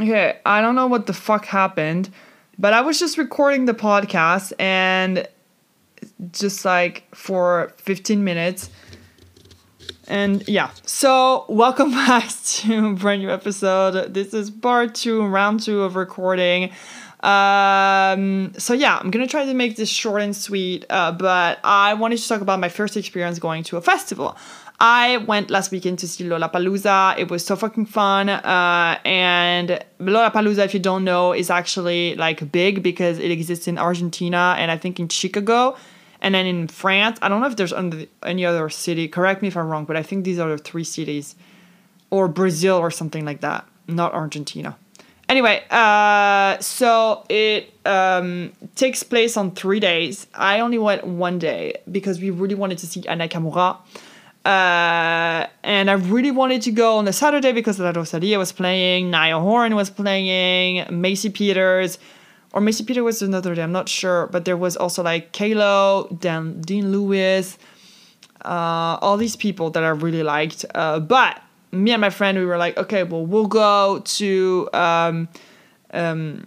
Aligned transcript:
okay, 0.00 0.38
I 0.44 0.60
don't 0.60 0.74
know 0.74 0.86
what 0.86 1.06
the 1.06 1.12
fuck 1.12 1.46
happened, 1.46 2.10
but 2.58 2.72
I 2.72 2.80
was 2.80 2.98
just 2.98 3.18
recording 3.18 3.64
the 3.64 3.74
podcast 3.74 4.52
and 4.58 5.26
just 6.32 6.64
like 6.64 7.04
for 7.14 7.72
15 7.78 8.22
minutes. 8.22 8.70
And 10.08 10.46
yeah, 10.48 10.70
so 10.84 11.46
welcome 11.48 11.90
back 11.92 12.28
to 12.28 12.94
brand 12.96 13.22
new 13.22 13.30
episode. 13.30 14.14
This 14.14 14.34
is 14.34 14.50
part 14.50 14.94
two, 14.94 15.24
round 15.26 15.60
two 15.60 15.82
of 15.82 15.96
recording. 15.96 16.72
Um, 17.20 18.52
so 18.58 18.74
yeah, 18.74 18.98
I'm 18.98 19.10
gonna 19.10 19.26
try 19.26 19.44
to 19.44 19.54
make 19.54 19.76
this 19.76 19.88
short 19.88 20.22
and 20.22 20.36
sweet, 20.36 20.84
uh, 20.90 21.12
but 21.12 21.58
I 21.64 21.94
wanted 21.94 22.18
to 22.18 22.28
talk 22.28 22.40
about 22.40 22.60
my 22.60 22.68
first 22.68 22.96
experience 22.96 23.38
going 23.38 23.62
to 23.64 23.76
a 23.76 23.80
festival. 23.80 24.36
I 24.78 25.16
went 25.18 25.50
last 25.50 25.70
weekend 25.70 25.98
to 26.00 26.08
see 26.08 26.24
Lollapalooza. 26.24 27.18
It 27.18 27.30
was 27.30 27.44
so 27.44 27.56
fucking 27.56 27.86
fun. 27.86 28.28
Uh, 28.28 28.98
and 29.06 29.82
Lollapalooza, 30.00 30.64
if 30.66 30.74
you 30.74 30.80
don't 30.80 31.02
know, 31.04 31.32
is 31.32 31.48
actually 31.48 32.14
like 32.16 32.52
big 32.52 32.82
because 32.82 33.18
it 33.18 33.30
exists 33.30 33.66
in 33.68 33.78
Argentina 33.78 34.54
and 34.58 34.70
I 34.70 34.76
think 34.76 35.00
in 35.00 35.08
Chicago. 35.08 35.76
And 36.20 36.34
then 36.34 36.44
in 36.44 36.68
France, 36.68 37.18
I 37.22 37.28
don't 37.28 37.40
know 37.40 37.46
if 37.46 37.56
there's 37.56 37.72
any 38.22 38.44
other 38.44 38.68
city. 38.68 39.08
Correct 39.08 39.40
me 39.42 39.48
if 39.48 39.56
I'm 39.56 39.68
wrong, 39.68 39.84
but 39.84 39.96
I 39.96 40.02
think 40.02 40.24
these 40.24 40.38
are 40.38 40.50
the 40.50 40.58
three 40.58 40.84
cities, 40.84 41.36
or 42.10 42.28
Brazil 42.28 42.76
or 42.76 42.90
something 42.90 43.24
like 43.24 43.40
that, 43.40 43.66
not 43.86 44.12
Argentina. 44.12 44.76
Anyway, 45.28 45.64
uh, 45.70 46.56
so 46.60 47.24
it 47.28 47.74
um, 47.84 48.52
takes 48.76 49.02
place 49.02 49.36
on 49.36 49.50
three 49.50 49.80
days. 49.80 50.28
I 50.34 50.60
only 50.60 50.78
went 50.78 51.04
one 51.04 51.38
day 51.40 51.74
because 51.90 52.20
we 52.20 52.30
really 52.30 52.54
wanted 52.54 52.78
to 52.78 52.86
see 52.86 53.02
Aya 53.08 53.16
Nakamura. 53.16 53.78
Uh, 54.44 55.48
and 55.64 55.90
I 55.90 55.94
really 55.94 56.30
wanted 56.30 56.62
to 56.62 56.70
go 56.70 56.98
on 56.98 57.08
a 57.08 57.12
Saturday 57.12 57.50
because 57.50 57.80
La 57.80 57.90
Rosalia 57.90 58.38
was 58.38 58.52
playing, 58.52 59.10
Niall 59.10 59.40
Horan 59.40 59.74
was 59.74 59.90
playing, 59.90 60.86
Maisie 60.88 61.30
Peters, 61.30 61.98
or 62.52 62.60
Maisie 62.60 62.84
Peters 62.84 63.02
was 63.02 63.22
another 63.22 63.56
day, 63.56 63.62
I'm 63.64 63.72
not 63.72 63.88
sure, 63.88 64.28
but 64.28 64.44
there 64.44 64.56
was 64.56 64.76
also 64.76 65.02
like 65.02 65.32
Kalo, 65.32 66.06
Dan, 66.20 66.60
Dean 66.60 66.92
Lewis, 66.92 67.58
uh, 68.44 68.98
all 69.02 69.16
these 69.16 69.34
people 69.34 69.70
that 69.70 69.82
I 69.82 69.88
really 69.88 70.22
liked. 70.22 70.64
Uh, 70.76 71.00
but 71.00 71.42
me 71.72 71.92
and 71.92 72.00
my 72.00 72.10
friend, 72.10 72.38
we 72.38 72.44
were 72.44 72.56
like, 72.56 72.76
okay, 72.76 73.02
well, 73.02 73.24
we'll 73.24 73.46
go 73.46 74.00
to 74.04 74.68
um, 74.72 75.28
um, 75.92 76.46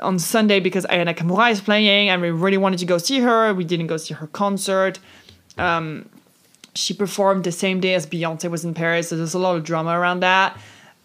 on 0.00 0.18
Sunday 0.18 0.60
because 0.60 0.86
Aya 0.86 1.04
Nakamura 1.04 1.50
is 1.50 1.60
playing, 1.60 2.08
and 2.08 2.22
we 2.22 2.30
really 2.30 2.58
wanted 2.58 2.78
to 2.80 2.86
go 2.86 2.98
see 2.98 3.20
her. 3.20 3.52
We 3.54 3.64
didn't 3.64 3.88
go 3.88 3.96
see 3.96 4.14
her 4.14 4.26
concert. 4.28 4.98
Um, 5.58 6.08
she 6.74 6.94
performed 6.94 7.44
the 7.44 7.52
same 7.52 7.80
day 7.80 7.94
as 7.94 8.06
Beyonce 8.06 8.50
was 8.50 8.64
in 8.64 8.74
Paris, 8.74 9.08
so 9.08 9.16
there's 9.16 9.34
a 9.34 9.38
lot 9.38 9.56
of 9.56 9.64
drama 9.64 9.98
around 9.98 10.20
that. 10.20 10.56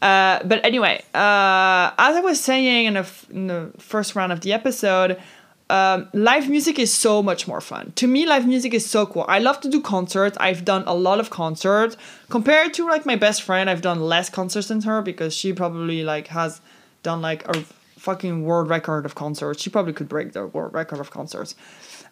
Uh, 0.02 0.44
but 0.44 0.64
anyway, 0.64 1.04
uh, 1.14 1.92
as 1.98 2.16
I 2.16 2.22
was 2.22 2.40
saying 2.40 2.86
in, 2.86 3.06
in, 3.32 3.48
the 3.48 3.72
first 3.80 4.16
round 4.16 4.32
of 4.32 4.42
the 4.42 4.54
episode, 4.54 5.20
um, 5.70 6.08
live 6.14 6.50
music 6.50 6.78
is 6.78 6.94
so 6.94 7.24
much 7.24 7.48
more 7.48 7.62
fun. 7.62 7.92
To 7.96 8.08
me, 8.08 8.26
live 8.26 8.48
music 8.48 8.74
is 8.74 8.86
so 8.86 9.06
cool. 9.06 9.26
I 9.28 9.40
love 9.40 9.60
to 9.62 9.70
do 9.70 9.82
concerts. 9.82 10.38
I've 10.40 10.64
done 10.64 10.84
a 10.86 10.94
lot 10.94 11.20
of 11.20 11.30
concerts. 11.30 11.98
Compared 12.30 12.74
to 12.76 12.88
like 12.88 13.06
my 13.06 13.16
best 13.16 13.42
friend, 13.42 13.70
I've 13.70 13.82
done 13.82 14.02
less 14.02 14.30
concerts 14.30 14.68
than 14.68 14.82
her 14.84 15.02
because 15.02 15.34
she 15.34 15.54
probably 15.54 16.04
like 16.04 16.28
has 16.28 16.62
done 17.02 17.22
like 17.22 17.48
a 17.48 17.64
fucking 17.98 18.44
world 18.44 18.70
record 18.70 19.06
of 19.06 19.16
concerts. 19.16 19.62
She 19.62 19.72
probably 19.72 19.94
could 19.94 20.08
break 20.08 20.34
the 20.34 20.46
world 20.46 20.74
record 20.74 21.00
of 21.00 21.10
concerts. 21.10 21.56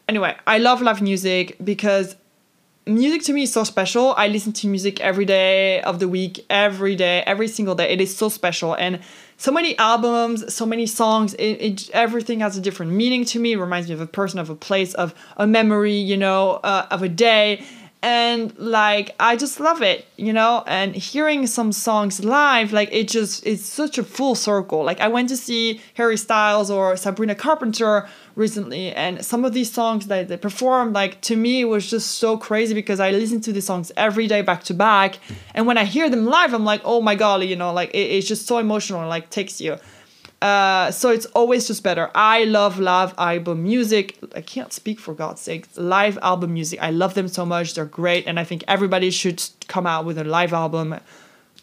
Anyway, 0.09 0.35
I 0.47 0.57
love 0.57 0.81
live 0.81 1.01
music 1.01 1.55
because 1.63 2.15
music 2.85 3.23
to 3.23 3.33
me 3.33 3.43
is 3.43 3.53
so 3.53 3.63
special. 3.63 4.13
I 4.17 4.27
listen 4.27 4.53
to 4.53 4.67
music 4.67 4.99
every 4.99 5.25
day 5.25 5.81
of 5.81 5.99
the 5.99 6.07
week, 6.07 6.45
every 6.49 6.95
day, 6.95 7.23
every 7.25 7.47
single 7.47 7.75
day. 7.75 7.89
It 7.89 8.01
is 8.01 8.15
so 8.15 8.29
special. 8.29 8.73
And 8.73 8.99
so 9.37 9.51
many 9.51 9.77
albums, 9.77 10.53
so 10.53 10.65
many 10.65 10.85
songs, 10.85 11.33
it, 11.35 11.43
it 11.43 11.89
everything 11.91 12.39
has 12.41 12.57
a 12.57 12.61
different 12.61 12.91
meaning 12.91 13.25
to 13.25 13.39
me. 13.39 13.53
It 13.53 13.57
reminds 13.57 13.87
me 13.87 13.93
of 13.93 14.01
a 14.01 14.07
person, 14.07 14.39
of 14.39 14.49
a 14.49 14.55
place, 14.55 14.93
of 14.95 15.13
a 15.37 15.47
memory, 15.47 15.95
you 15.95 16.17
know, 16.17 16.59
uh, 16.63 16.87
of 16.91 17.03
a 17.03 17.09
day 17.09 17.63
and 18.03 18.53
like 18.59 19.15
i 19.19 19.35
just 19.35 19.59
love 19.61 19.81
it 19.81 20.05
you 20.17 20.31
know? 20.31 20.63
And 20.67 20.95
hearing 20.95 21.47
some 21.47 21.71
songs 21.71 22.23
live 22.23 22.71
like 22.71 22.89
it 22.91 23.07
just 23.07 23.45
it's 23.45 23.65
such 23.65 23.97
a 23.97 24.03
full 24.03 24.35
circle. 24.35 24.83
Like 24.83 24.99
i 24.99 25.07
went 25.07 25.29
to 25.29 25.37
see 25.37 25.81
harry 25.95 26.17
styles 26.17 26.69
or 26.69 26.95
sabrina 26.97 27.35
carpenter 27.35 28.07
recently 28.35 28.91
and 28.91 29.23
some 29.23 29.45
of 29.45 29.53
these 29.53 29.71
songs 29.71 30.07
that 30.07 30.27
they 30.27 30.37
performed 30.37 30.93
like 30.93 31.21
to 31.21 31.35
me 31.35 31.61
it 31.61 31.65
was 31.65 31.89
just 31.89 32.17
so 32.17 32.37
crazy 32.37 32.73
because 32.73 32.99
i 32.99 33.11
listen 33.11 33.39
to 33.41 33.53
these 33.53 33.65
songs 33.65 33.91
every 33.95 34.27
day 34.27 34.41
back 34.41 34.63
to 34.65 34.73
back. 34.73 35.19
And 35.53 35.65
when 35.65 35.77
i 35.77 35.85
hear 35.85 36.09
them 36.09 36.25
live 36.25 36.53
i'm 36.53 36.65
like 36.65 36.81
oh 36.83 37.01
my 37.01 37.15
god 37.15 37.43
you 37.43 37.55
know? 37.55 37.73
Like 37.73 37.89
it, 37.91 38.07
it's 38.15 38.27
just 38.27 38.47
so 38.47 38.57
emotional 38.57 39.07
like 39.07 39.29
takes 39.29 39.59
you 39.61 39.77
uh, 40.43 40.91
so 40.91 41.09
it's 41.09 41.25
always 41.27 41.67
just 41.67 41.83
better. 41.83 42.11
I 42.13 42.43
love 42.43 42.77
live 42.77 43.13
album 43.17 43.63
music. 43.63 44.17
I 44.35 44.41
can't 44.41 44.73
speak 44.73 44.99
for 44.99 45.13
God's 45.13 45.39
sake. 45.39 45.69
Live 45.77 46.17
album 46.21 46.53
music. 46.53 46.81
I 46.81 46.91
love 46.91 47.13
them 47.13 47.29
so 47.29 47.45
much. 47.45 47.75
They're 47.75 47.85
great, 47.85 48.27
and 48.27 48.37
I 48.37 48.43
think 48.43 48.65
everybody 48.67 49.09
should 49.09 49.41
come 49.69 49.87
out 49.87 50.03
with 50.03 50.17
a 50.17 50.25
live 50.25 50.51
album. 50.51 50.99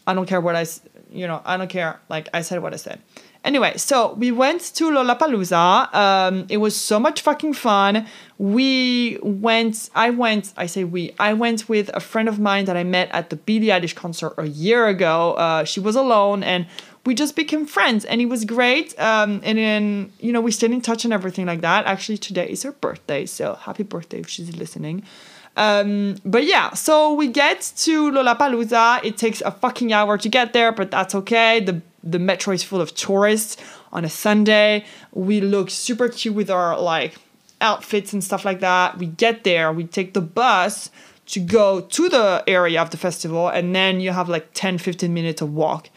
I 0.07 0.15
don't 0.15 0.25
care 0.25 0.41
what 0.41 0.55
I, 0.55 0.65
you 1.11 1.27
know, 1.27 1.43
I 1.45 1.57
don't 1.57 1.69
care. 1.69 1.99
Like 2.09 2.27
I 2.33 2.41
said 2.41 2.63
what 2.63 2.73
I 2.73 2.77
said. 2.77 2.99
Anyway, 3.43 3.75
so 3.77 4.13
we 4.13 4.31
went 4.31 4.61
to 4.61 4.91
Lollapalooza. 4.91 5.93
Um, 5.95 6.45
it 6.49 6.57
was 6.57 6.75
so 6.75 6.99
much 6.99 7.21
fucking 7.21 7.53
fun. 7.53 8.07
We 8.37 9.17
went, 9.23 9.89
I 9.95 10.11
went, 10.11 10.53
I 10.57 10.67
say 10.67 10.83
we, 10.83 11.13
I 11.19 11.33
went 11.33 11.67
with 11.67 11.89
a 11.95 11.99
friend 11.99 12.29
of 12.29 12.39
mine 12.39 12.65
that 12.65 12.77
I 12.77 12.83
met 12.83 13.09
at 13.11 13.31
the 13.31 13.35
Billie 13.35 13.67
Eilish 13.67 13.95
concert 13.95 14.35
a 14.37 14.47
year 14.47 14.87
ago. 14.87 15.33
Uh, 15.33 15.63
she 15.63 15.79
was 15.79 15.95
alone 15.95 16.43
and 16.43 16.67
we 17.05 17.15
just 17.15 17.35
became 17.35 17.65
friends 17.65 18.05
and 18.05 18.21
it 18.21 18.27
was 18.27 18.45
great. 18.45 18.97
Um, 18.99 19.41
and 19.43 19.57
then, 19.57 20.11
you 20.19 20.31
know, 20.31 20.41
we 20.41 20.51
stayed 20.51 20.71
in 20.71 20.81
touch 20.81 21.03
and 21.03 21.13
everything 21.13 21.45
like 21.45 21.61
that. 21.61 21.85
Actually, 21.85 22.17
today 22.17 22.49
is 22.49 22.63
her 22.63 22.71
birthday, 22.71 23.25
so 23.25 23.55
happy 23.55 23.83
birthday 23.83 24.19
if 24.19 24.29
she's 24.29 24.55
listening. 24.55 25.03
Um, 25.57 26.17
but 26.23 26.45
yeah, 26.45 26.73
so 26.73 27.13
we 27.13 27.27
get 27.27 27.73
to 27.77 28.11
Lollapalooza. 28.11 29.03
It 29.03 29.17
takes 29.17 29.41
a 29.41 29.51
fucking 29.51 29.91
hour 29.91 30.17
to 30.17 30.29
get 30.29 30.53
there, 30.53 30.71
but 30.71 30.91
that's 30.91 31.15
okay. 31.15 31.59
The 31.59 31.81
the 32.03 32.19
metro 32.19 32.51
is 32.53 32.63
full 32.63 32.81
of 32.81 32.95
tourists 32.95 33.57
on 33.91 34.03
a 34.05 34.09
Sunday. 34.09 34.85
We 35.11 35.39
look 35.39 35.69
super 35.69 36.09
cute 36.09 36.33
with 36.33 36.49
our 36.49 36.79
like 36.79 37.15
outfits 37.59 38.13
and 38.13 38.23
stuff 38.23 38.45
like 38.45 38.59
that. 38.61 38.97
We 38.97 39.07
get 39.07 39.43
there, 39.43 39.71
we 39.71 39.83
take 39.83 40.13
the 40.13 40.21
bus 40.21 40.89
to 41.27 41.39
go 41.39 41.81
to 41.81 42.09
the 42.09 42.43
area 42.47 42.81
of 42.81 42.89
the 42.89 42.97
festival, 42.97 43.49
and 43.49 43.75
then 43.75 43.99
you 43.99 44.11
have 44.11 44.29
like 44.29 44.49
10 44.53 44.77
15 44.77 45.13
minutes 45.13 45.41
of 45.41 45.53
walk 45.53 45.89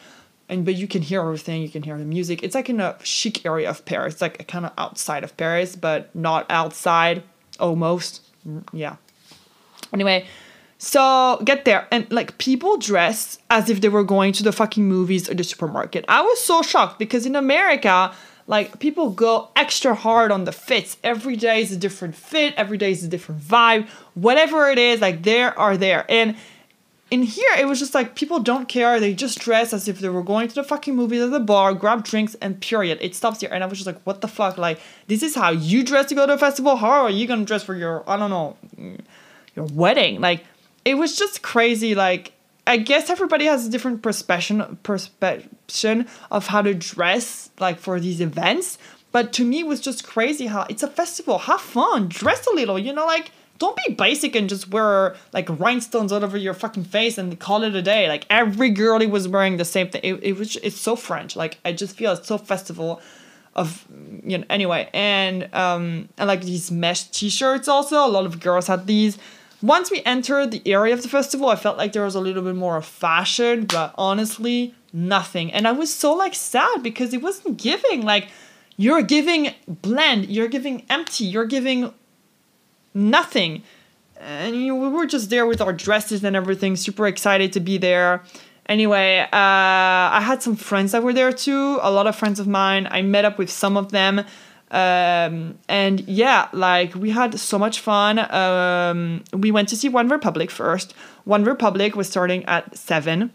and 0.48 0.64
but 0.64 0.74
you 0.74 0.86
can 0.86 1.02
hear 1.02 1.20
everything 1.20 1.62
you 1.62 1.68
can 1.68 1.82
hear 1.82 1.98
the 1.98 2.04
music. 2.04 2.42
It's 2.42 2.54
like 2.54 2.68
in 2.68 2.80
a 2.80 2.96
chic 3.02 3.44
area 3.46 3.68
of 3.68 3.84
paris 3.84 4.14
it's 4.14 4.22
like 4.22 4.46
kind 4.48 4.66
of 4.66 4.72
outside 4.78 5.24
of 5.24 5.36
paris 5.36 5.76
but 5.76 6.14
not 6.14 6.46
outside 6.50 7.22
almost. 7.58 8.22
Mm, 8.46 8.64
yeah. 8.72 8.96
Anyway 9.92 10.26
so 10.78 11.40
get 11.44 11.64
there 11.64 11.88
and 11.90 12.10
like 12.12 12.36
people 12.38 12.76
dress 12.76 13.38
as 13.48 13.70
if 13.70 13.80
they 13.80 13.88
were 13.88 14.04
going 14.04 14.32
to 14.32 14.42
the 14.42 14.52
fucking 14.52 14.86
movies 14.86 15.30
or 15.30 15.34
the 15.34 15.44
supermarket. 15.44 16.04
I 16.08 16.20
was 16.20 16.40
so 16.40 16.62
shocked 16.62 16.98
because 16.98 17.24
in 17.24 17.36
america 17.36 18.12
like 18.46 18.78
people 18.78 19.10
go 19.10 19.48
extra 19.56 19.94
hard 19.94 20.30
on 20.30 20.44
the 20.44 20.52
fits. 20.52 20.98
Every 21.02 21.36
day 21.36 21.62
is 21.62 21.72
a 21.72 21.76
different 21.76 22.14
fit 22.14 22.54
every 22.56 22.76
day 22.76 22.90
is 22.90 23.02
a 23.02 23.08
different 23.08 23.40
vibe. 23.40 23.88
Whatever 24.14 24.68
it 24.68 24.78
is 24.78 25.00
like 25.00 25.22
there 25.22 25.58
are 25.58 25.76
there. 25.76 26.04
And 26.08 26.36
in 27.14 27.22
here 27.22 27.54
it 27.56 27.66
was 27.66 27.78
just 27.78 27.94
like 27.94 28.16
people 28.16 28.40
don't 28.40 28.68
care. 28.68 28.98
They 28.98 29.14
just 29.14 29.38
dress 29.38 29.72
as 29.72 29.86
if 29.86 30.00
they 30.00 30.08
were 30.08 30.22
going 30.22 30.48
to 30.48 30.54
the 30.54 30.64
fucking 30.64 30.96
movies 30.96 31.22
at 31.22 31.30
the 31.30 31.38
bar 31.38 31.72
grab 31.72 32.02
drinks 32.04 32.34
and 32.42 32.60
period. 32.60 32.98
It 33.00 33.14
stops 33.14 33.40
here 33.40 33.50
and 33.52 33.62
i 33.62 33.66
was 33.66 33.78
just 33.78 33.86
like 33.86 34.02
what 34.02 34.20
the 34.20 34.28
fuck? 34.28 34.58
Like 34.58 34.80
this 35.06 35.22
is 35.22 35.34
how 35.36 35.50
you 35.52 35.84
dress 35.84 36.06
to 36.06 36.16
go 36.16 36.26
to 36.26 36.32
a 36.32 36.38
festival? 36.38 36.74
How 36.74 37.04
are 37.04 37.10
you 37.10 37.26
gonna 37.28 37.44
dress 37.44 37.62
for 37.62 37.76
your 37.76 38.08
i 38.10 38.16
don't 38.16 38.30
know 38.30 38.56
your 39.54 39.66
wedding? 39.66 40.20
Like 40.20 40.44
it 40.84 40.96
was 40.96 41.16
just 41.16 41.42
crazy. 41.42 41.94
Like 41.94 42.32
i 42.66 42.76
guess 42.76 43.08
everybody 43.08 43.44
has 43.44 43.64
a 43.64 43.70
different 43.70 44.02
perception 44.02 44.78
perception 44.82 46.08
of 46.32 46.48
how 46.48 46.62
to 46.62 46.74
dress 46.74 47.50
like 47.60 47.78
for 47.78 48.00
these 48.00 48.20
events. 48.20 48.76
But 49.12 49.32
to 49.34 49.44
me 49.44 49.60
it 49.60 49.68
was 49.68 49.80
just 49.80 50.04
crazy 50.04 50.46
how 50.46 50.66
it's 50.68 50.82
a 50.82 50.88
festival. 50.88 51.38
Have 51.38 51.60
fun. 51.60 52.08
Dress 52.08 52.44
a 52.48 52.54
little 52.54 52.78
you 52.78 52.92
know 52.92 53.06
like 53.06 53.30
don't 53.64 53.78
be 53.86 53.94
basic 53.94 54.36
and 54.36 54.48
just 54.48 54.68
wear 54.68 55.16
like 55.32 55.48
rhinestones 55.58 56.12
all 56.12 56.22
over 56.22 56.36
your 56.36 56.54
fucking 56.54 56.84
face 56.84 57.16
and 57.16 57.38
call 57.40 57.62
it 57.62 57.74
a 57.74 57.82
day. 57.82 58.08
Like 58.08 58.26
every 58.28 58.70
girlie 58.70 59.06
was 59.06 59.26
wearing 59.26 59.56
the 59.56 59.64
same 59.64 59.88
thing. 59.88 60.02
It, 60.04 60.14
it 60.22 60.36
was 60.36 60.56
it's 60.56 60.78
so 60.78 60.96
French. 60.96 61.34
Like 61.34 61.58
I 61.64 61.72
just 61.72 61.96
feel 61.96 62.12
it's 62.12 62.28
so 62.28 62.38
festival 62.38 63.00
of 63.54 63.86
you 64.22 64.38
know 64.38 64.44
anyway. 64.50 64.90
And 64.92 65.48
um 65.54 66.08
and 66.18 66.28
like 66.28 66.42
these 66.42 66.70
mesh 66.70 67.04
t-shirts 67.04 67.68
also. 67.68 67.96
A 68.06 68.12
lot 68.16 68.26
of 68.26 68.40
girls 68.40 68.66
had 68.66 68.86
these. 68.86 69.18
Once 69.62 69.90
we 69.90 70.02
entered 70.04 70.50
the 70.50 70.62
area 70.70 70.92
of 70.92 71.02
the 71.02 71.08
festival 71.08 71.48
i 71.48 71.56
felt 71.56 71.78
like 71.78 71.94
there 71.94 72.04
was 72.04 72.14
a 72.14 72.20
little 72.20 72.42
bit 72.42 72.54
more 72.54 72.76
of 72.76 72.84
fashion 72.84 73.64
but 73.64 73.94
honestly 73.96 74.74
nothing. 74.92 75.50
And 75.52 75.66
i 75.66 75.72
was 75.72 75.92
so 75.92 76.14
like 76.14 76.34
sad 76.34 76.82
because 76.82 77.14
it 77.14 77.22
wasn't 77.22 77.56
giving. 77.56 78.02
Like 78.02 78.28
you're 78.76 79.02
giving 79.02 79.54
blend 79.66 80.26
you're 80.26 80.48
giving 80.48 80.84
empty. 80.90 81.24
You're 81.24 81.46
giving 81.46 81.94
nothing. 82.94 83.62
And 84.20 84.56
you 84.56 84.74
we 84.74 84.88
were 84.88 85.06
just 85.06 85.28
there 85.30 85.46
with 85.46 85.60
our 85.60 85.72
dresses 85.72 86.24
and 86.24 86.34
everything, 86.34 86.76
super 86.76 87.06
excited 87.06 87.52
to 87.52 87.60
be 87.60 87.78
there. 87.78 88.22
Anyway, 88.66 89.20
uh, 89.20 89.28
I 89.32 90.20
had 90.22 90.42
some 90.42 90.56
friends 90.56 90.92
that 90.92 91.02
were 91.02 91.12
there 91.12 91.32
too. 91.32 91.78
A 91.82 91.90
lot 91.90 92.06
of 92.06 92.16
friends 92.16 92.40
of 92.40 92.46
mine. 92.46 92.88
I 92.90 93.02
met 93.02 93.24
up 93.24 93.36
with 93.36 93.50
some 93.50 93.76
of 93.76 93.92
them. 93.92 94.24
Um, 94.70 95.58
and 95.68 96.00
yeah, 96.08 96.48
like 96.52 96.94
we 96.94 97.10
had 97.10 97.38
so 97.38 97.58
much 97.58 97.80
fun. 97.80 98.18
Um, 98.18 99.22
we 99.32 99.50
went 99.50 99.68
to 99.68 99.76
see 99.76 99.88
One 99.88 100.08
Republic 100.08 100.50
first. 100.50 100.92
One 101.24 101.44
Republic 101.44 101.94
was 101.94 102.08
starting 102.08 102.44
at 102.46 102.76
7 102.76 103.30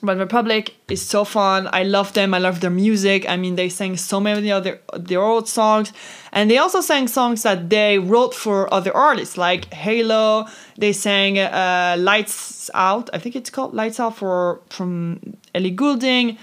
One 0.00 0.18
Republic 0.18 0.74
is 0.88 1.02
so 1.02 1.24
fun. 1.24 1.68
I 1.72 1.82
love 1.82 2.12
them. 2.14 2.32
I 2.32 2.38
love 2.38 2.60
their 2.60 2.70
music. 2.70 3.28
I 3.28 3.36
mean, 3.36 3.56
they 3.56 3.68
sang 3.68 3.96
so 3.96 4.18
many 4.18 4.50
other 4.50 4.80
their, 4.94 5.20
old 5.20 5.48
songs. 5.48 5.92
And 6.32 6.50
they 6.50 6.58
also 6.58 6.80
sang 6.80 7.06
songs 7.08 7.42
that 7.42 7.68
they 7.68 7.98
wrote 7.98 8.34
for 8.34 8.72
other 8.72 8.96
artists, 8.96 9.36
like 9.36 9.72
Halo. 9.74 10.46
They 10.78 10.92
sang 10.92 11.38
uh, 11.38 11.96
Lights 11.98 12.70
Out. 12.72 13.10
I 13.12 13.18
think 13.18 13.36
it's 13.36 13.50
called 13.50 13.74
Lights 13.74 14.00
Out 14.00 14.16
for 14.16 14.60
from 14.70 15.20
Ellie 15.54 15.70
Goulding 15.70 16.38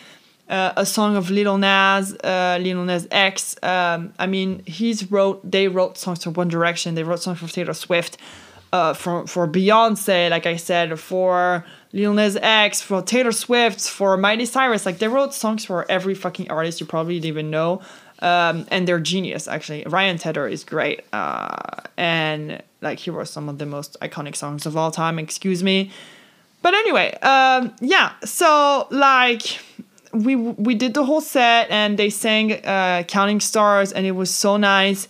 uh, 0.50 0.74
a 0.77 0.86
song 0.86 1.15
of 1.15 1.30
Lil 1.30 1.57
Nas, 1.57 2.15
uh, 2.24 2.57
Lil 2.62 2.83
Nas 2.83 3.07
X. 3.12 3.56
Um, 3.63 4.13
I 4.19 4.27
mean, 4.27 4.63
he's 4.65 5.12
wrote. 5.12 5.39
They 5.50 5.68
wrote 5.68 5.98
songs 5.98 6.24
for 6.24 6.31
One 6.31 6.48
Direction. 6.48 6.95
They 6.95 7.04
wrote 7.04 7.21
songs 7.21 7.39
for 7.39 7.48
Taylor 7.48 7.74
Swift, 7.74 8.18
uh, 8.71 8.94
for 8.94 9.27
for 9.27 9.48
Beyonce. 9.48 10.30
Like 10.30 10.45
I 10.45 10.56
said, 10.56 11.00
for 11.00 11.65
Lil 11.94 12.13
Nas 12.13 12.38
X, 12.42 12.81
for 12.81 13.01
Taylor 13.01 13.31
Swift, 13.31 13.81
for 13.81 14.18
Miley 14.18 14.45
Cyrus. 14.45 14.86
Like 14.86 15.00
they 15.00 15.07
wrote 15.07 15.34
songs 15.34 15.66
for 15.66 15.89
every 15.89 16.13
fucking 16.13 16.50
artist 16.51 16.80
you 16.80 16.86
probably 16.86 17.16
didn't 17.16 17.25
even 17.25 17.50
know. 17.50 17.81
Um, 18.19 18.66
and 18.72 18.88
they're 18.88 19.00
genius 19.00 19.48
actually. 19.48 19.84
Ryan 19.86 20.18
Tedder 20.18 20.48
is 20.48 20.63
great, 20.63 21.01
uh, 21.13 21.81
and 21.98 22.62
like 22.81 23.00
he 23.00 23.12
wrote 23.12 23.28
some 23.28 23.48
of 23.48 23.60
the 23.60 23.66
most 23.66 23.95
iconic 24.01 24.36
songs 24.36 24.66
of 24.66 24.75
all 24.75 24.92
time. 24.92 25.19
Excuse 25.19 25.63
me. 25.63 25.92
But 26.62 26.74
anyway, 26.74 27.13
um, 27.22 27.74
yeah. 27.80 28.13
So 28.25 28.88
like 28.90 29.60
we 30.12 30.36
we 30.36 30.75
did 30.75 30.94
the 30.94 31.06
whole 31.06 31.22
set 31.22 31.69
and 31.69 31.98
they 31.98 32.10
sang 32.10 32.54
uh, 32.66 33.04
Counting 33.07 33.40
Stars 33.40 33.92
and 33.92 34.06
it 34.06 34.12
was 34.12 34.33
so 34.33 34.57
nice. 34.57 35.07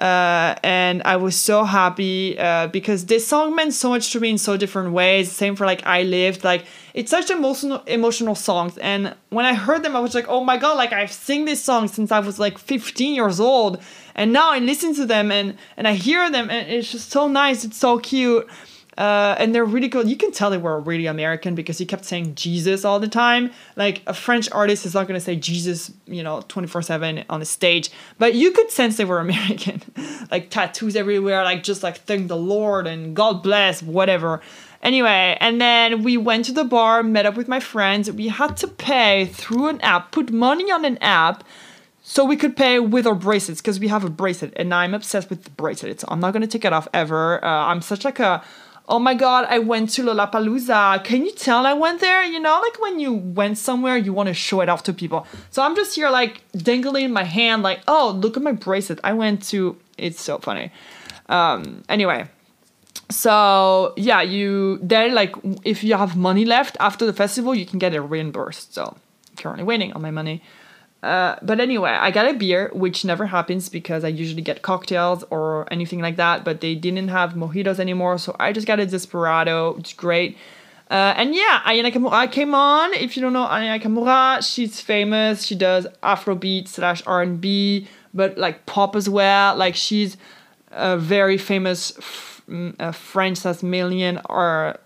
Uh, 0.00 0.54
and 0.62 1.02
I 1.04 1.16
was 1.16 1.36
so 1.36 1.64
happy 1.64 2.38
uh, 2.38 2.68
because 2.68 3.04
this 3.04 3.26
song 3.26 3.54
meant 3.54 3.74
so 3.74 3.90
much 3.90 4.12
to 4.12 4.20
me 4.20 4.30
in 4.30 4.38
so 4.38 4.56
different 4.56 4.92
ways. 4.92 5.30
Same 5.30 5.56
for 5.56 5.66
like 5.66 5.84
I 5.86 6.04
Lived. 6.04 6.42
Like 6.42 6.64
it's 6.94 7.10
such 7.10 7.30
emotional 7.30 7.82
emotional 7.86 8.34
songs. 8.34 8.78
And 8.78 9.14
when 9.28 9.44
I 9.44 9.52
heard 9.52 9.82
them, 9.82 9.94
I 9.94 10.00
was 10.00 10.14
like, 10.14 10.26
oh 10.28 10.42
my 10.42 10.56
god! 10.56 10.78
Like 10.78 10.94
I've 10.94 11.12
sing 11.12 11.44
this 11.44 11.62
song 11.62 11.86
since 11.86 12.10
I 12.10 12.20
was 12.20 12.38
like 12.38 12.58
15 12.58 13.14
years 13.14 13.40
old, 13.40 13.82
and 14.14 14.32
now 14.32 14.52
I 14.52 14.58
listen 14.58 14.94
to 14.94 15.04
them 15.04 15.30
and 15.30 15.58
and 15.76 15.86
I 15.86 15.92
hear 15.92 16.30
them 16.30 16.48
and 16.48 16.70
it's 16.70 16.90
just 16.90 17.10
so 17.10 17.28
nice. 17.28 17.64
It's 17.64 17.76
so 17.76 17.98
cute. 17.98 18.48
Uh, 19.00 19.34
and 19.38 19.54
they're 19.54 19.64
really 19.64 19.88
cool. 19.88 20.06
You 20.06 20.14
can 20.14 20.30
tell 20.30 20.50
they 20.50 20.58
were 20.58 20.78
really 20.78 21.06
American 21.06 21.54
because 21.54 21.78
he 21.78 21.86
kept 21.86 22.04
saying 22.04 22.34
Jesus 22.34 22.84
all 22.84 23.00
the 23.00 23.08
time. 23.08 23.50
Like 23.74 24.02
a 24.06 24.12
French 24.12 24.52
artist 24.52 24.84
is 24.84 24.92
not 24.92 25.08
going 25.08 25.18
to 25.18 25.24
say 25.24 25.36
Jesus, 25.36 25.90
you 26.06 26.22
know, 26.22 26.42
24 26.48 26.82
7 26.82 27.24
on 27.30 27.40
the 27.40 27.46
stage. 27.46 27.90
But 28.18 28.34
you 28.34 28.50
could 28.50 28.70
sense 28.70 28.98
they 28.98 29.06
were 29.06 29.18
American. 29.30 29.80
like 30.30 30.50
tattoos 30.50 30.96
everywhere, 30.96 31.42
like 31.44 31.62
just 31.62 31.82
like 31.82 31.96
thank 32.00 32.28
the 32.28 32.36
Lord 32.36 32.86
and 32.86 33.16
God 33.16 33.42
bless, 33.42 33.82
whatever. 33.82 34.42
Anyway, 34.82 35.34
and 35.40 35.58
then 35.62 36.02
we 36.02 36.18
went 36.18 36.44
to 36.46 36.52
the 36.52 36.64
bar, 36.64 37.02
met 37.02 37.24
up 37.24 37.38
with 37.38 37.48
my 37.48 37.60
friends. 37.60 38.12
We 38.12 38.28
had 38.28 38.58
to 38.58 38.68
pay 38.68 39.24
through 39.24 39.68
an 39.68 39.80
app, 39.80 40.12
put 40.12 40.30
money 40.30 40.70
on 40.70 40.84
an 40.84 40.98
app 40.98 41.42
so 42.02 42.26
we 42.26 42.36
could 42.36 42.54
pay 42.54 42.78
with 42.80 43.06
our 43.06 43.14
bracelets 43.14 43.62
because 43.62 43.80
we 43.80 43.88
have 43.88 44.04
a 44.04 44.10
bracelet 44.10 44.52
and 44.56 44.72
i'm 44.74 44.94
obsessed 44.94 45.28
with 45.28 45.44
the 45.44 45.50
bracelet 45.50 46.00
so 46.00 46.08
i'm 46.10 46.18
not 46.18 46.32
going 46.32 46.40
to 46.40 46.48
take 46.48 46.64
it 46.64 46.72
off 46.72 46.88
ever 46.94 47.44
uh, 47.44 47.66
i'm 47.66 47.82
such 47.82 48.04
like 48.06 48.18
a 48.18 48.42
oh 48.88 48.98
my 48.98 49.14
god, 49.14 49.46
I 49.48 49.58
went 49.58 49.90
to 49.90 50.02
Lollapalooza. 50.02 51.04
Can 51.04 51.24
you 51.24 51.32
tell 51.32 51.66
I 51.66 51.72
went 51.72 52.00
there? 52.00 52.24
You 52.24 52.40
know, 52.40 52.60
like 52.60 52.80
when 52.80 52.98
you 52.98 53.12
went 53.12 53.58
somewhere, 53.58 53.96
you 53.96 54.12
want 54.12 54.28
to 54.28 54.34
show 54.34 54.60
it 54.60 54.68
off 54.68 54.82
to 54.84 54.92
people. 54.92 55.26
So 55.50 55.62
I'm 55.62 55.76
just 55.76 55.94
here 55.94 56.10
like 56.10 56.42
dangling 56.52 57.12
my 57.12 57.24
hand, 57.24 57.62
like, 57.62 57.80
oh, 57.86 58.18
look 58.20 58.36
at 58.36 58.42
my 58.42 58.52
bracelet. 58.52 59.00
I 59.04 59.12
went 59.12 59.42
to. 59.50 59.76
It's 59.96 60.20
so 60.20 60.38
funny. 60.38 60.72
Um, 61.28 61.84
anyway, 61.88 62.28
so 63.10 63.92
yeah, 63.96 64.22
you 64.22 64.78
then 64.82 65.14
like 65.14 65.34
if 65.64 65.84
you 65.84 65.94
have 65.94 66.16
money 66.16 66.44
left 66.44 66.76
after 66.80 67.06
the 67.06 67.12
festival, 67.12 67.54
you 67.54 67.66
can 67.66 67.78
get 67.78 67.94
it 67.94 68.00
reimbursed. 68.00 68.74
So 68.74 68.96
currently 69.36 69.64
waiting 69.64 69.92
on 69.92 70.02
my 70.02 70.10
money. 70.10 70.42
Uh, 71.02 71.36
but 71.40 71.60
anyway, 71.60 71.90
I 71.90 72.10
got 72.10 72.28
a 72.28 72.34
beer, 72.34 72.70
which 72.74 73.04
never 73.04 73.26
happens 73.26 73.68
because 73.68 74.04
I 74.04 74.08
usually 74.08 74.42
get 74.42 74.60
cocktails 74.60 75.24
or 75.30 75.66
anything 75.72 76.00
like 76.00 76.16
that, 76.16 76.44
but 76.44 76.60
they 76.60 76.74
didn't 76.74 77.08
have 77.08 77.32
mojitos 77.32 77.78
anymore, 77.78 78.18
so 78.18 78.36
I 78.38 78.52
just 78.52 78.66
got 78.66 78.80
a 78.80 78.86
Desperado, 78.86 79.76
is 79.76 79.94
great. 79.94 80.36
Uh, 80.90 81.14
and 81.16 81.34
yeah, 81.34 81.62
Aya 81.64 81.84
Nakamura 81.84 82.30
came 82.30 82.54
on. 82.54 82.92
If 82.94 83.16
you 83.16 83.22
don't 83.22 83.32
know 83.32 83.44
Aya 83.44 83.78
Kamura, 83.78 84.44
she's 84.46 84.80
famous. 84.80 85.44
She 85.44 85.54
does 85.54 85.86
Afrobeat 86.02 86.66
slash 86.66 87.00
R&B, 87.06 87.86
but 88.12 88.36
like 88.36 88.66
pop 88.66 88.96
as 88.96 89.08
well. 89.08 89.54
Like 89.56 89.76
she's 89.76 90.16
a 90.72 90.98
very 90.98 91.38
famous 91.38 91.96
f- 91.96 92.42
uh, 92.80 92.90
French 92.90 93.44
or 93.46 94.76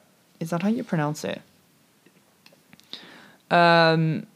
is 0.40 0.50
that 0.50 0.62
how 0.62 0.68
you 0.68 0.84
pronounce 0.84 1.24
it? 1.24 1.40
Um, 3.50 4.26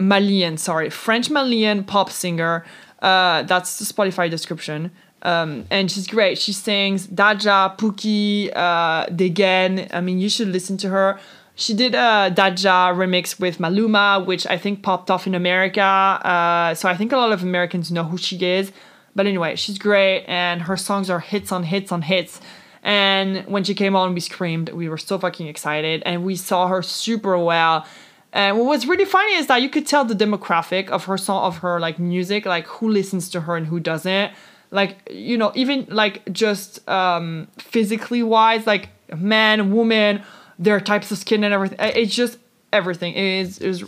Malian, 0.00 0.56
sorry, 0.56 0.90
French 0.90 1.30
Malian 1.30 1.84
pop 1.84 2.10
singer. 2.10 2.64
Uh, 3.00 3.42
that's 3.44 3.78
the 3.78 3.84
Spotify 3.84 4.28
description. 4.28 4.90
Um, 5.22 5.66
and 5.70 5.90
she's 5.90 6.06
great. 6.06 6.38
She 6.38 6.52
sings 6.52 7.06
Djadja, 7.06 7.76
Pookie, 7.76 8.50
uh, 8.56 9.06
Degen. 9.14 9.86
I 9.92 10.00
mean, 10.00 10.18
you 10.18 10.30
should 10.30 10.48
listen 10.48 10.76
to 10.78 10.88
her. 10.88 11.20
She 11.54 11.74
did 11.74 11.94
a 11.94 12.32
Djadja 12.34 12.94
remix 12.94 13.38
with 13.38 13.58
Maluma, 13.58 14.24
which 14.24 14.46
I 14.46 14.56
think 14.56 14.82
popped 14.82 15.10
off 15.10 15.26
in 15.26 15.34
America. 15.34 15.82
Uh, 15.82 16.74
so 16.74 16.88
I 16.88 16.96
think 16.96 17.12
a 17.12 17.18
lot 17.18 17.32
of 17.32 17.42
Americans 17.42 17.92
know 17.92 18.04
who 18.04 18.16
she 18.16 18.36
is. 18.42 18.72
But 19.14 19.26
anyway, 19.26 19.56
she's 19.56 19.76
great, 19.76 20.24
and 20.26 20.62
her 20.62 20.76
songs 20.76 21.10
are 21.10 21.20
hits 21.20 21.52
on 21.52 21.64
hits 21.64 21.92
on 21.92 22.02
hits. 22.02 22.40
And 22.82 23.44
when 23.46 23.64
she 23.64 23.74
came 23.74 23.94
on, 23.94 24.14
we 24.14 24.20
screamed. 24.20 24.70
We 24.70 24.88
were 24.88 24.96
so 24.96 25.18
fucking 25.18 25.48
excited, 25.48 26.02
and 26.06 26.24
we 26.24 26.36
saw 26.36 26.68
her 26.68 26.80
super 26.80 27.36
well. 27.36 27.86
And 28.32 28.56
what 28.58 28.66
was 28.66 28.86
really 28.86 29.04
funny 29.04 29.34
is 29.34 29.48
that 29.48 29.60
you 29.62 29.68
could 29.68 29.86
tell 29.86 30.04
the 30.04 30.14
demographic 30.14 30.88
of 30.88 31.04
her 31.06 31.18
song, 31.18 31.44
of 31.44 31.58
her 31.58 31.80
like 31.80 31.98
music, 31.98 32.46
like 32.46 32.66
who 32.66 32.88
listens 32.88 33.28
to 33.30 33.40
her 33.42 33.56
and 33.56 33.66
who 33.66 33.80
doesn't. 33.80 34.32
Like 34.70 35.08
you 35.10 35.36
know, 35.36 35.50
even 35.54 35.86
like 35.88 36.30
just 36.32 36.88
um, 36.88 37.48
physically 37.58 38.22
wise, 38.22 38.66
like 38.66 38.88
man, 39.16 39.72
woman, 39.72 40.22
their 40.58 40.80
types 40.80 41.10
of 41.10 41.18
skin 41.18 41.42
and 41.42 41.52
everything. 41.52 41.78
It's 41.80 42.14
just 42.14 42.38
everything. 42.72 43.14
It 43.14 43.24
is 43.24 43.60
was 43.60 43.84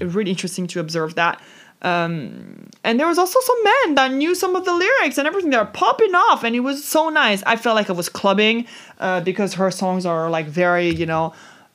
really 0.00 0.30
interesting 0.30 0.66
to 0.68 0.80
observe 0.80 1.14
that. 1.14 1.40
Um, 1.82 2.70
and 2.82 2.98
there 2.98 3.06
was 3.06 3.18
also 3.18 3.38
some 3.40 3.64
men 3.64 3.94
that 3.96 4.12
knew 4.12 4.34
some 4.34 4.56
of 4.56 4.64
the 4.64 4.72
lyrics 4.72 5.18
and 5.18 5.28
everything. 5.28 5.50
They're 5.50 5.66
popping 5.66 6.14
off, 6.14 6.42
and 6.42 6.56
it 6.56 6.60
was 6.60 6.82
so 6.82 7.10
nice. 7.10 7.42
I 7.44 7.56
felt 7.56 7.76
like 7.76 7.90
I 7.90 7.92
was 7.92 8.08
clubbing 8.08 8.66
uh, 8.98 9.20
because 9.20 9.54
her 9.54 9.70
songs 9.70 10.06
are 10.06 10.30
like 10.30 10.46
very, 10.46 10.88
you 10.88 11.04
know, 11.06 11.34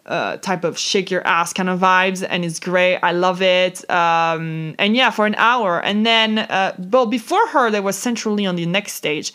uh, 0.09 0.37
type 0.37 0.63
of 0.63 0.77
shake 0.77 1.11
your 1.11 1.25
ass 1.25 1.53
kind 1.53 1.69
of 1.69 1.79
vibes, 1.79 2.25
and 2.27 2.43
it's 2.43 2.59
great. 2.59 2.97
I 2.97 3.11
love 3.11 3.41
it. 3.41 3.89
Um, 3.89 4.75
and 4.79 4.95
yeah, 4.95 5.11
for 5.11 5.25
an 5.27 5.35
hour, 5.35 5.79
and 5.79 6.05
then 6.05 6.39
uh, 6.39 6.75
well, 6.91 7.05
before 7.05 7.47
her 7.49 7.69
there 7.69 7.83
was 7.83 7.95
Centrally 7.95 8.45
on 8.45 8.55
the 8.55 8.65
next 8.65 8.93
stage. 8.93 9.33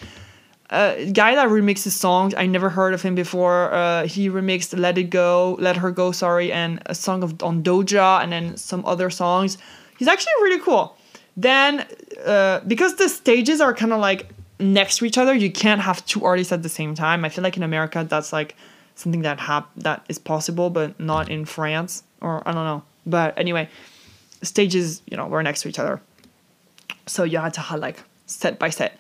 A 0.70 0.74
uh, 0.74 1.10
guy 1.12 1.34
that 1.34 1.48
remixes 1.48 1.90
songs. 1.90 2.34
I 2.34 2.46
never 2.46 2.70
heard 2.70 2.94
of 2.94 3.02
him 3.02 3.14
before. 3.14 3.72
Uh, 3.72 4.06
he 4.06 4.28
remixed 4.28 4.76
"Let 4.76 4.98
It 4.98 5.10
Go," 5.10 5.56
"Let 5.60 5.76
Her 5.76 5.92
Go," 5.92 6.10
sorry, 6.10 6.50
and 6.50 6.82
a 6.86 6.94
song 6.94 7.22
of 7.22 7.40
on 7.42 7.62
Doja, 7.62 8.22
and 8.22 8.32
then 8.32 8.56
some 8.56 8.82
other 8.86 9.10
songs. 9.10 9.58
He's 9.98 10.08
actually 10.08 10.32
really 10.42 10.60
cool. 10.60 10.96
Then, 11.36 11.86
uh, 12.24 12.60
because 12.66 12.96
the 12.96 13.08
stages 13.08 13.60
are 13.60 13.74
kind 13.74 13.92
of 13.92 14.00
like 14.00 14.30
next 14.58 14.96
to 14.98 15.04
each 15.04 15.18
other, 15.18 15.34
you 15.34 15.52
can't 15.52 15.82
have 15.82 16.04
two 16.06 16.24
artists 16.24 16.52
at 16.52 16.62
the 16.62 16.68
same 16.68 16.94
time. 16.94 17.24
I 17.24 17.28
feel 17.28 17.44
like 17.44 17.56
in 17.56 17.62
America 17.62 18.04
that's 18.08 18.32
like 18.32 18.56
something 18.94 19.22
that 19.22 19.40
hap- 19.40 19.74
that 19.76 20.04
is 20.08 20.18
possible, 20.18 20.70
but 20.70 20.98
not 20.98 21.28
in 21.28 21.44
France 21.44 22.04
or 22.20 22.46
I 22.46 22.52
don't 22.52 22.64
know. 22.64 22.82
But 23.06 23.36
anyway, 23.38 23.68
stages 24.42 25.02
you 25.10 25.16
know 25.16 25.26
were 25.26 25.42
next 25.42 25.62
to 25.62 25.68
each 25.68 25.78
other, 25.78 26.00
so 27.06 27.24
you 27.24 27.38
had 27.38 27.54
to 27.54 27.60
have 27.60 27.80
like 27.80 28.02
set 28.26 28.58
by 28.58 28.70
set. 28.70 28.98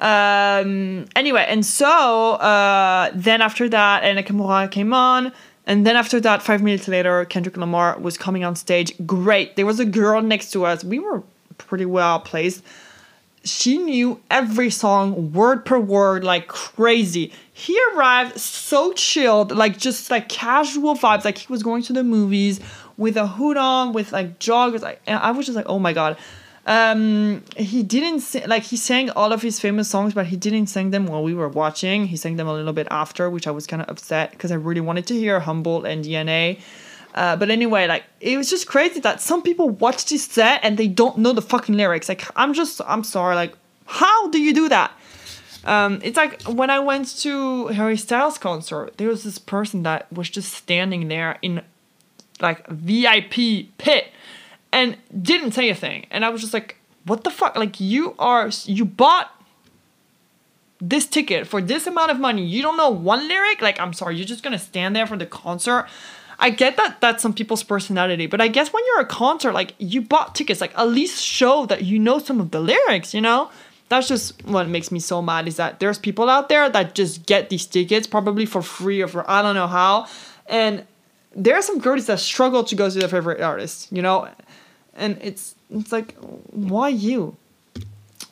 Um, 0.00 1.06
anyway, 1.16 1.44
and 1.48 1.66
so 1.66 2.34
uh, 2.34 3.10
then 3.14 3.42
after 3.42 3.68
that, 3.68 4.04
Aya 4.04 4.22
Nakamura 4.22 4.70
came 4.70 4.92
on. 4.92 5.32
And 5.66 5.86
then 5.86 5.96
after 5.96 6.18
that, 6.20 6.42
five 6.42 6.62
minutes 6.62 6.88
later, 6.88 7.26
Kendrick 7.26 7.58
Lamar 7.58 7.98
was 7.98 8.16
coming 8.16 8.42
on 8.42 8.56
stage. 8.56 8.94
Great. 9.04 9.56
There 9.56 9.66
was 9.66 9.78
a 9.78 9.84
girl 9.84 10.22
next 10.22 10.50
to 10.52 10.64
us. 10.64 10.82
We 10.82 10.98
were 10.98 11.22
pretty 11.58 11.84
well 11.84 12.20
placed 12.20 12.64
she 13.48 13.78
knew 13.78 14.20
every 14.30 14.70
song 14.70 15.32
word 15.32 15.64
per 15.64 15.78
word 15.78 16.24
like 16.24 16.48
crazy. 16.48 17.32
He 17.52 17.78
arrived 17.92 18.38
so 18.38 18.92
chilled, 18.92 19.52
like 19.52 19.78
just 19.78 20.10
like 20.10 20.28
casual 20.28 20.94
vibes, 20.94 21.24
like 21.24 21.38
he 21.38 21.52
was 21.52 21.62
going 21.62 21.82
to 21.84 21.92
the 21.92 22.04
movies 22.04 22.60
with 22.96 23.16
a 23.16 23.26
hood 23.26 23.56
on, 23.56 23.92
with 23.92 24.12
like 24.12 24.38
joggers. 24.38 24.82
Like, 24.82 25.00
I 25.06 25.30
was 25.30 25.46
just 25.46 25.56
like, 25.56 25.66
oh 25.68 25.78
my 25.78 25.92
god. 25.92 26.16
Um, 26.66 27.42
he 27.56 27.82
didn't 27.82 28.20
sing, 28.20 28.46
like 28.46 28.62
he 28.62 28.76
sang 28.76 29.08
all 29.10 29.32
of 29.32 29.40
his 29.40 29.58
famous 29.58 29.88
songs, 29.88 30.12
but 30.12 30.26
he 30.26 30.36
didn't 30.36 30.66
sing 30.66 30.90
them 30.90 31.06
while 31.06 31.22
we 31.22 31.32
were 31.32 31.48
watching. 31.48 32.06
He 32.06 32.16
sang 32.16 32.36
them 32.36 32.46
a 32.46 32.52
little 32.52 32.74
bit 32.74 32.86
after, 32.90 33.30
which 33.30 33.46
I 33.46 33.50
was 33.50 33.66
kind 33.66 33.80
of 33.80 33.88
upset 33.88 34.32
because 34.32 34.52
I 34.52 34.56
really 34.56 34.82
wanted 34.82 35.06
to 35.06 35.14
hear 35.14 35.40
Humble 35.40 35.86
and 35.86 36.04
DNA. 36.04 36.60
Uh, 37.18 37.34
but 37.34 37.50
anyway, 37.50 37.88
like 37.88 38.04
it 38.20 38.36
was 38.36 38.48
just 38.48 38.68
crazy 38.68 39.00
that 39.00 39.20
some 39.20 39.42
people 39.42 39.68
watch 39.70 40.06
this 40.06 40.24
set 40.24 40.60
and 40.62 40.78
they 40.78 40.86
don't 40.86 41.18
know 41.18 41.32
the 41.32 41.42
fucking 41.42 41.76
lyrics. 41.76 42.08
Like 42.08 42.24
I'm 42.36 42.54
just, 42.54 42.80
I'm 42.86 43.02
sorry. 43.02 43.34
Like 43.34 43.54
how 43.86 44.28
do 44.28 44.40
you 44.40 44.54
do 44.54 44.68
that? 44.68 44.92
Um, 45.64 45.98
it's 46.04 46.16
like 46.16 46.40
when 46.42 46.70
I 46.70 46.78
went 46.78 47.08
to 47.22 47.66
Harry 47.68 47.96
Styles 47.96 48.38
concert, 48.38 48.98
there 48.98 49.08
was 49.08 49.24
this 49.24 49.36
person 49.38 49.82
that 49.82 50.10
was 50.12 50.30
just 50.30 50.52
standing 50.52 51.08
there 51.08 51.38
in 51.42 51.62
like 52.40 52.64
VIP 52.68 53.66
pit 53.78 54.12
and 54.70 54.96
didn't 55.20 55.52
say 55.52 55.70
a 55.70 55.74
thing. 55.74 56.06
And 56.12 56.24
I 56.24 56.28
was 56.28 56.40
just 56.40 56.54
like, 56.54 56.76
what 57.04 57.24
the 57.24 57.30
fuck? 57.30 57.56
Like 57.56 57.80
you 57.80 58.14
are 58.20 58.48
you 58.64 58.84
bought 58.84 59.34
this 60.80 61.04
ticket 61.06 61.48
for 61.48 61.60
this 61.60 61.88
amount 61.88 62.12
of 62.12 62.20
money. 62.20 62.46
You 62.46 62.62
don't 62.62 62.76
know 62.76 62.90
one 62.90 63.26
lyric? 63.26 63.60
Like 63.60 63.80
I'm 63.80 63.92
sorry, 63.92 64.14
you're 64.14 64.24
just 64.24 64.44
to 64.44 64.58
stand 64.58 64.94
there 64.94 65.06
for 65.08 65.16
the 65.16 65.26
concert. 65.26 65.88
I 66.38 66.50
get 66.50 66.76
that 66.76 67.00
that's 67.00 67.22
some 67.22 67.32
people's 67.32 67.62
personality, 67.62 68.26
but 68.26 68.40
I 68.40 68.48
guess 68.48 68.72
when 68.72 68.84
you're 68.86 69.00
a 69.00 69.06
concert, 69.06 69.52
like 69.52 69.74
you 69.78 70.00
bought 70.02 70.34
tickets, 70.34 70.60
like 70.60 70.76
at 70.78 70.88
least 70.88 71.22
show 71.22 71.66
that 71.66 71.84
you 71.84 71.98
know 71.98 72.18
some 72.18 72.40
of 72.40 72.50
the 72.52 72.60
lyrics, 72.60 73.12
you 73.12 73.20
know? 73.20 73.50
That's 73.88 74.06
just 74.06 74.44
what 74.44 74.68
makes 74.68 74.92
me 74.92 75.00
so 75.00 75.22
mad 75.22 75.48
is 75.48 75.56
that 75.56 75.80
there's 75.80 75.98
people 75.98 76.28
out 76.28 76.48
there 76.48 76.68
that 76.68 76.94
just 76.94 77.26
get 77.26 77.48
these 77.48 77.64
tickets 77.66 78.06
probably 78.06 78.44
for 78.44 78.62
free 78.62 79.00
or 79.00 79.08
for 79.08 79.28
I 79.28 79.42
don't 79.42 79.54
know 79.54 79.66
how. 79.66 80.06
And 80.46 80.86
there 81.34 81.56
are 81.56 81.62
some 81.62 81.78
girls 81.78 82.06
that 82.06 82.20
struggle 82.20 82.64
to 82.64 82.74
go 82.74 82.90
to 82.90 82.98
their 82.98 83.08
favorite 83.08 83.40
artist, 83.40 83.90
you 83.90 84.02
know? 84.02 84.28
and 84.98 85.16
it's 85.22 85.54
it's 85.70 85.92
like 85.92 86.14
why 86.50 86.88
you 86.88 87.36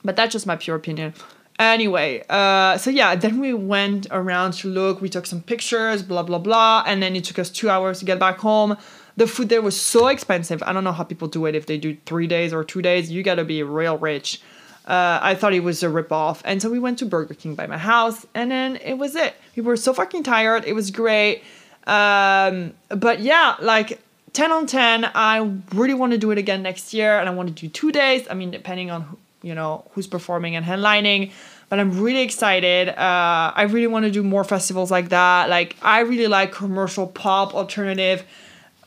but 0.04 0.16
that's 0.16 0.32
just 0.32 0.46
my 0.46 0.56
pure 0.56 0.76
opinion 0.76 1.14
anyway 1.58 2.22
uh 2.28 2.76
so 2.76 2.90
yeah 2.90 3.14
then 3.14 3.40
we 3.40 3.52
went 3.54 4.06
around 4.10 4.52
to 4.52 4.68
look 4.68 5.00
we 5.00 5.08
took 5.08 5.26
some 5.26 5.40
pictures 5.42 6.02
blah 6.02 6.22
blah 6.22 6.38
blah 6.38 6.82
and 6.86 7.02
then 7.02 7.16
it 7.16 7.24
took 7.24 7.38
us 7.38 7.50
two 7.50 7.70
hours 7.70 7.98
to 7.98 8.04
get 8.04 8.18
back 8.18 8.38
home 8.38 8.76
the 9.16 9.26
food 9.26 9.48
there 9.48 9.62
was 9.62 9.78
so 9.78 10.08
expensive 10.08 10.62
i 10.64 10.72
don't 10.72 10.84
know 10.84 10.92
how 10.92 11.04
people 11.04 11.28
do 11.28 11.46
it 11.46 11.54
if 11.54 11.66
they 11.66 11.78
do 11.78 11.96
three 12.06 12.26
days 12.26 12.52
or 12.52 12.62
two 12.62 12.82
days 12.82 13.10
you 13.10 13.22
gotta 13.22 13.44
be 13.44 13.62
real 13.62 13.96
rich 13.98 14.40
uh, 14.86 15.18
I 15.20 15.34
thought 15.34 15.52
it 15.52 15.64
was 15.64 15.82
a 15.82 15.88
ripoff. 15.88 16.42
And 16.44 16.62
so 16.62 16.70
we 16.70 16.78
went 16.78 17.00
to 17.00 17.06
Burger 17.06 17.34
King 17.34 17.56
by 17.56 17.66
my 17.66 17.76
house, 17.76 18.24
and 18.34 18.52
then 18.52 18.76
it 18.76 18.94
was 18.94 19.16
it. 19.16 19.34
We 19.56 19.62
were 19.62 19.76
so 19.76 19.92
fucking 19.92 20.22
tired. 20.22 20.64
It 20.64 20.74
was 20.74 20.92
great. 20.92 21.42
Um, 21.86 22.74
but 22.88 23.20
yeah, 23.20 23.56
like 23.60 24.00
10 24.32 24.52
on 24.52 24.66
10. 24.66 25.10
I 25.14 25.38
really 25.72 25.94
want 25.94 26.12
to 26.12 26.18
do 26.18 26.30
it 26.30 26.38
again 26.38 26.62
next 26.62 26.92
year 26.92 27.18
and 27.18 27.28
I 27.28 27.32
want 27.32 27.48
to 27.48 27.54
do 27.54 27.68
two 27.68 27.92
days. 27.92 28.26
I 28.28 28.34
mean, 28.34 28.50
depending 28.50 28.90
on, 28.90 29.16
you 29.46 29.54
know, 29.54 29.84
who's 29.92 30.08
performing 30.08 30.56
and 30.56 30.66
headlining. 30.66 31.30
But 31.68 31.78
I'm 31.78 32.00
really 32.00 32.22
excited. 32.22 32.88
Uh, 32.88 33.52
I 33.54 33.62
really 33.70 33.86
want 33.86 34.04
to 34.04 34.10
do 34.10 34.22
more 34.22 34.44
festivals 34.44 34.90
like 34.90 35.08
that. 35.10 35.48
Like, 35.48 35.76
I 35.82 36.00
really 36.00 36.26
like 36.26 36.52
commercial 36.52 37.06
pop, 37.06 37.54
alternative, 37.54 38.24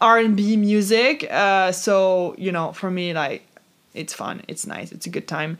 R&B 0.01 0.57
music. 0.57 1.25
Uh, 1.29 1.71
so, 1.71 2.35
you 2.37 2.51
know, 2.51 2.73
for 2.73 2.91
me, 2.91 3.13
like, 3.13 3.45
it's 3.93 4.13
fun. 4.13 4.43
It's 4.47 4.67
nice. 4.67 4.91
It's 4.91 5.05
a 5.05 5.09
good 5.09 5.27
time. 5.27 5.57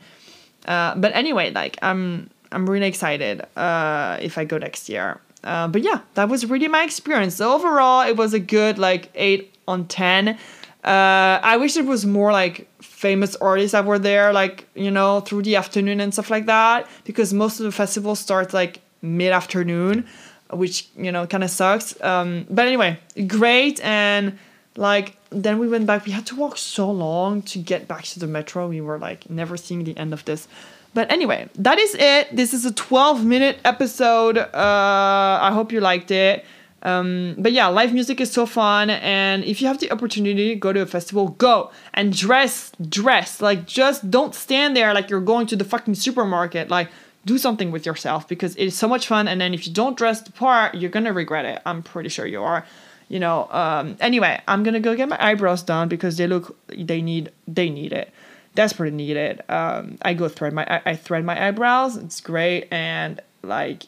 Uh, 0.66 0.94
but 0.96 1.14
anyway, 1.14 1.50
like, 1.50 1.78
I'm 1.82 2.30
I'm 2.52 2.68
really 2.68 2.86
excited 2.86 3.42
uh, 3.56 4.18
if 4.20 4.36
I 4.36 4.44
go 4.44 4.58
next 4.58 4.88
year. 4.88 5.20
Uh, 5.44 5.68
but 5.68 5.82
yeah, 5.82 6.00
that 6.14 6.28
was 6.28 6.44
really 6.46 6.68
my 6.68 6.82
experience. 6.84 7.36
So 7.36 7.54
overall, 7.54 8.06
it 8.06 8.16
was 8.16 8.34
a 8.34 8.40
good 8.40 8.78
like 8.78 9.10
eight 9.14 9.54
on 9.66 9.86
10. 9.86 10.36
Uh, 10.84 11.38
I 11.42 11.58
wish 11.58 11.76
it 11.76 11.84
was 11.84 12.06
more 12.06 12.32
like 12.32 12.68
famous 12.82 13.36
artists 13.36 13.72
that 13.72 13.84
were 13.84 13.98
there, 13.98 14.32
like, 14.32 14.66
you 14.74 14.90
know, 14.90 15.20
through 15.20 15.42
the 15.42 15.56
afternoon 15.56 16.00
and 16.00 16.12
stuff 16.12 16.30
like 16.30 16.46
that, 16.46 16.88
because 17.04 17.34
most 17.34 17.60
of 17.60 17.64
the 17.64 17.72
festival 17.72 18.14
starts 18.14 18.54
like 18.54 18.80
mid 19.02 19.32
afternoon, 19.32 20.06
which, 20.50 20.88
you 20.96 21.12
know, 21.12 21.26
kind 21.26 21.44
of 21.44 21.50
sucks. 21.50 22.00
Um, 22.02 22.46
but 22.48 22.66
anyway, 22.66 22.98
great. 23.26 23.80
And 23.84 24.38
like, 24.76 25.16
then 25.30 25.58
we 25.58 25.68
went 25.68 25.86
back. 25.86 26.06
We 26.06 26.12
had 26.12 26.26
to 26.26 26.36
walk 26.36 26.56
so 26.56 26.90
long 26.90 27.42
to 27.42 27.58
get 27.58 27.86
back 27.86 28.04
to 28.04 28.18
the 28.18 28.26
metro. 28.26 28.66
We 28.68 28.80
were 28.80 28.98
like 28.98 29.28
never 29.28 29.56
seeing 29.56 29.84
the 29.84 29.96
end 29.96 30.14
of 30.14 30.24
this. 30.24 30.48
But 30.92 31.10
anyway, 31.12 31.48
that 31.56 31.78
is 31.78 31.94
it. 31.94 32.34
This 32.34 32.52
is 32.52 32.64
a 32.64 32.72
12 32.72 33.24
minute 33.24 33.58
episode. 33.64 34.38
Uh, 34.38 34.48
I 34.54 35.50
hope 35.52 35.72
you 35.72 35.80
liked 35.80 36.10
it. 36.10 36.44
Um, 36.82 37.34
but 37.38 37.52
yeah, 37.52 37.66
live 37.66 37.92
music 37.92 38.20
is 38.20 38.32
so 38.32 38.46
fun, 38.46 38.88
and 38.90 39.44
if 39.44 39.60
you 39.60 39.68
have 39.68 39.78
the 39.80 39.92
opportunity, 39.92 40.48
to 40.48 40.56
go 40.56 40.72
to 40.72 40.80
a 40.80 40.86
festival, 40.86 41.28
go 41.28 41.70
and 41.92 42.16
dress, 42.16 42.72
dress. 42.88 43.42
Like, 43.42 43.66
just 43.66 44.10
don't 44.10 44.34
stand 44.34 44.74
there 44.76 44.94
like 44.94 45.10
you're 45.10 45.20
going 45.20 45.46
to 45.48 45.56
the 45.56 45.64
fucking 45.64 45.94
supermarket. 45.94 46.70
Like, 46.70 46.88
do 47.26 47.38
something 47.38 47.70
with 47.70 47.84
yourself 47.84 48.26
because 48.26 48.56
it 48.56 48.64
is 48.64 48.78
so 48.78 48.88
much 48.88 49.06
fun. 49.06 49.28
And 49.28 49.40
then 49.40 49.52
if 49.52 49.66
you 49.66 49.72
don't 49.72 49.96
dress 49.96 50.22
the 50.22 50.32
part, 50.32 50.74
you're 50.74 50.90
gonna 50.90 51.12
regret 51.12 51.44
it. 51.44 51.60
I'm 51.66 51.82
pretty 51.82 52.08
sure 52.08 52.26
you 52.26 52.42
are. 52.42 52.64
You 53.08 53.18
know. 53.20 53.48
Um, 53.50 53.96
anyway, 54.00 54.40
I'm 54.48 54.62
gonna 54.62 54.80
go 54.80 54.96
get 54.96 55.08
my 55.08 55.22
eyebrows 55.22 55.62
done 55.62 55.88
because 55.88 56.16
they 56.16 56.26
look, 56.26 56.56
they 56.68 57.02
need, 57.02 57.30
they 57.46 57.68
need 57.68 57.92
it. 57.92 58.12
Desperately 58.54 58.96
need 58.96 59.16
it. 59.16 59.48
Um, 59.50 59.98
I 60.02 60.14
go 60.14 60.28
thread 60.28 60.52
my, 60.52 60.64
I, 60.64 60.90
I 60.92 60.96
thread 60.96 61.24
my 61.24 61.46
eyebrows. 61.46 61.96
It's 61.96 62.20
great, 62.20 62.68
and 62.70 63.20
like, 63.42 63.84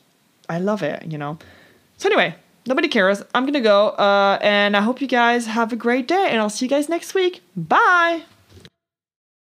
I 0.48 0.58
love 0.58 0.82
it. 0.82 1.04
You 1.10 1.18
know. 1.18 1.38
So 1.96 2.08
anyway, 2.08 2.34
nobody 2.66 2.88
cares. 2.88 3.22
I'm 3.34 3.46
gonna 3.46 3.60
go. 3.60 3.88
Uh, 3.90 4.38
and 4.42 4.76
I 4.76 4.80
hope 4.80 5.00
you 5.00 5.08
guys 5.08 5.46
have 5.46 5.72
a 5.72 5.76
great 5.76 6.08
day, 6.08 6.28
and 6.30 6.40
I'll 6.40 6.50
see 6.50 6.66
you 6.66 6.70
guys 6.70 6.88
next 6.88 7.14
week. 7.14 7.42
Bye. 7.56 8.22